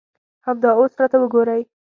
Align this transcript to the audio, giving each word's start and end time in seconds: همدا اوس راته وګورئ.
همدا 0.45 0.69
اوس 0.79 0.93
راته 0.99 1.17
وګورئ. 1.19 1.61